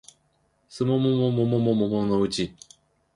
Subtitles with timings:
[0.67, 2.55] 季も桃も桃のうち